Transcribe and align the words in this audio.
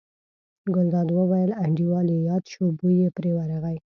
ګلداد 0.75 1.09
وویل: 1.13 1.51
انډیوال 1.63 2.07
یې 2.13 2.19
یاد 2.29 2.43
شو، 2.51 2.65
بوی 2.79 2.95
یې 3.03 3.09
پرې 3.17 3.31
ورغی. 3.35 3.77